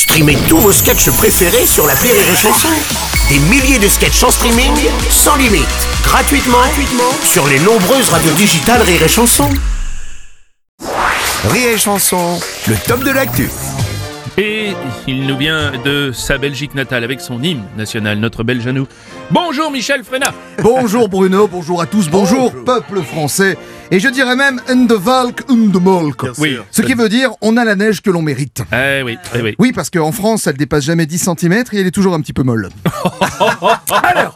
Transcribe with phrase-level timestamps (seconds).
[0.00, 2.70] Streamez tous vos sketchs préférés sur la Rire et Chanson.
[3.28, 4.72] Des milliers de sketchs en streaming,
[5.10, 5.68] sans limite,
[6.02, 9.50] gratuitement, gratuitement sur les nombreuses radios digitales Rire et Chanson.
[11.50, 13.50] Rire et Chanson, le top de l'actu.
[14.38, 14.72] Et
[15.06, 18.88] il nous vient de sa Belgique natale avec son hymne national, notre Belge à nous.
[19.30, 20.32] Bonjour Michel Frenat
[20.62, 23.58] Bonjour Bruno, bonjour à tous, bonjour, peuple français.
[23.92, 26.24] Et je dirais même in the Valk, in the Molk.
[26.38, 26.56] Oui.
[26.70, 28.62] Ce qui veut dire on a la neige que l'on mérite.
[28.72, 29.56] Eh oui, eh oui.
[29.58, 32.32] Oui, parce qu'en France, elle dépasse jamais 10 cm et elle est toujours un petit
[32.32, 32.68] peu molle.
[34.04, 34.29] Alors,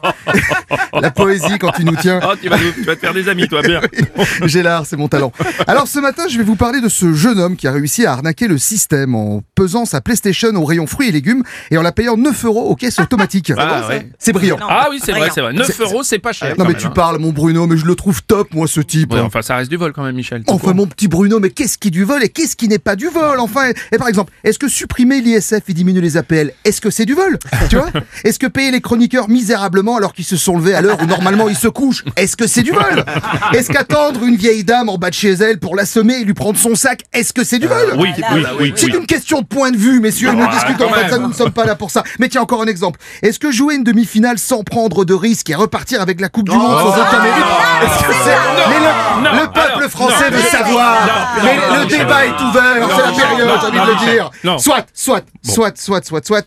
[1.01, 2.21] la poésie quand tu nous tiens.
[2.23, 3.81] Oh, tu vas, nous- tu vas te faire des amis, toi, bien.
[4.47, 5.33] J'ai l'art, c'est mon talent.
[5.67, 8.13] Alors ce matin, je vais vous parler de ce jeune homme qui a réussi à
[8.13, 11.93] arnaquer le système en pesant sa PlayStation au rayon fruits et légumes et en la
[11.93, 13.53] payant 9 euros aux caisses automatiques.
[13.57, 14.09] Ah, ouais.
[14.19, 14.57] C'est brillant.
[14.61, 15.53] Ah oui, c'est vrai, c'est vrai.
[15.53, 16.55] 9 C'est- euros, c'est pas cher.
[16.59, 16.91] Non mais même, tu hein.
[16.95, 19.13] parles mon Bruno, mais je le trouve top moi ce type.
[19.13, 20.43] Ouais, enfin, ça reste du vol quand même, Michel.
[20.47, 22.97] Enfin mon petit Bruno, mais qu'est-ce qui est du vol et qu'est-ce qui n'est pas
[22.97, 26.53] du vol Enfin, et, et par exemple, est-ce que supprimer l'ISF et diminuer les APL,
[26.65, 27.39] est-ce que c'est du vol?
[27.69, 27.89] Tu vois?
[28.25, 31.49] Est-ce que payer les chroniqueurs misérablement alors qu'ils se sont levés à l'heure où normalement
[31.49, 33.05] ils se couchent, est-ce que c'est du vol
[33.53, 36.59] Est-ce qu'attendre une vieille dame en bas de chez elle pour l'assommer et lui prendre
[36.59, 38.97] son sac, est-ce que c'est du vol Oui, oui, oui, c'est oui.
[38.99, 40.29] une question de point de vue, messieurs.
[40.33, 42.03] Ah, Nous discutons pas de ça, nous ne sommes pas là pour ça.
[42.19, 43.01] Mais tiens, encore un exemple.
[43.23, 46.57] Est-ce que jouer une demi-finale sans prendre de risque et repartir avec la Coupe du
[46.57, 47.45] Monde sans aucun mérite
[47.83, 48.37] Est-ce que c'est...
[48.71, 51.07] Mais le, non, le peuple alors, français non, veut non, savoir.
[51.07, 52.81] non, Mais non, le débat est ouvert.
[52.81, 54.31] non, C'est la période, non, j'ai envie non, de le dire.
[54.45, 54.59] non.
[54.59, 56.45] Soit, soit, soit, soit, soit, soit.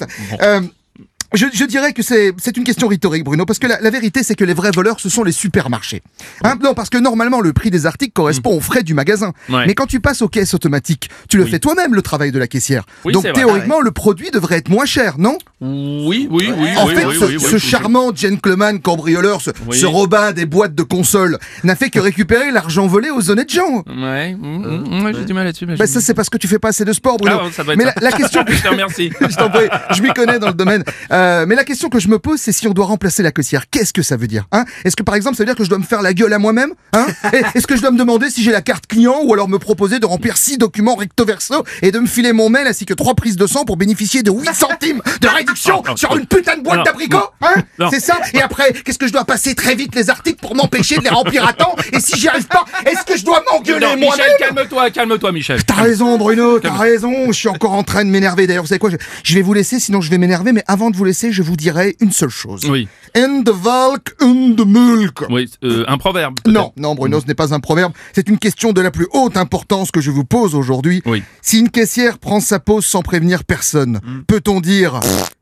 [1.37, 4.33] Je, je dirais que c'est une question rhétorique, Bruno, parce que la, la vérité, c'est
[4.35, 6.01] que les vrais voleurs, ce sont les supermarchés.
[6.43, 6.55] Hein?
[6.63, 9.33] Non, parce que normalement, le prix des articles correspond aux frais du magasin.
[9.49, 9.65] Ouais.
[9.67, 11.51] Mais quand tu passes aux caisses automatiques, tu le Oui.
[11.51, 12.85] fais toi-même, le travail de la caissière.
[13.05, 15.37] Oui, Donc théoriquement, le produit devrait être moins cher, non?
[15.61, 16.69] Oui, oui, oui.
[16.77, 21.75] En oui, fait, ce, charmant gentleman cambrioleur, ce, ce Robin des boîtes de consoles, n'a
[21.75, 23.83] fait que récupérer l'argent volé aux honnêtes gens.
[23.87, 25.65] Ouais, mm, mm, ouais, j'ai du mal là-dessus.
[25.67, 27.37] mais Bah, ça, c'est parce que tu fais pas assez de sport, Bruno.
[27.41, 29.11] Ah, ça doit être Mais la, la question que Je te remercie.
[29.21, 30.83] je t'en prie, je m'y connais dans le domaine.
[31.11, 33.69] Euh, mais la question que je me pose, c'est si on doit remplacer la caissière,
[33.69, 34.65] qu'est-ce que ça veut dire hein?
[34.85, 36.39] Est-ce que par exemple, ça veut dire que je dois me faire la gueule à
[36.39, 37.07] moi-même hein?
[37.55, 39.99] Est-ce que je dois me demander si j'ai la carte client ou alors me proposer
[39.99, 43.15] de remplir six documents recto verso et de me filer mon mail ainsi que trois
[43.15, 46.63] prises de sang pour bénéficier de 8 centimes de réduction non, sur une putain de
[46.63, 47.63] boîte d'abricots hein?
[47.91, 48.19] C'est ça?
[48.33, 51.09] Et après, qu'est-ce que je dois passer très vite les articles pour m'empêcher de les
[51.09, 51.75] remplir à temps?
[51.93, 55.63] Et si j'y arrive pas, est-ce que je dois m'engueuler moi-même Michel, calme-toi, calme-toi, Michel.
[55.63, 58.47] T'as raison Bruno, t'as raison, je suis encore en train de m'énerver.
[58.47, 60.89] D'ailleurs, vous savez quoi, je, je vais vous laisser, sinon je vais m'énerver, mais avant
[60.89, 62.61] de vous laisser, je vous dirai une seule chose.
[62.69, 65.21] Oui, In the Valk, in the Mulk.
[65.29, 66.35] oui, euh, un proverbe.
[66.45, 69.37] Non, non Bruno, ce n'est pas un proverbe, c'est une question de la plus haute
[69.37, 71.01] importance que je vous pose aujourd'hui.
[71.05, 71.23] Oui.
[71.41, 74.99] Si une caissière prend sa pause sans prévenir personne, peut-on dire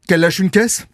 [0.08, 0.86] qu'elle lâche une caisse?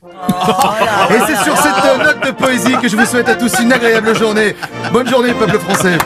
[1.10, 4.16] Et c'est sur cette note de poésie que je vous souhaite à tous une agréable
[4.18, 4.56] journée.
[4.92, 5.98] Bonne journée, peuple français.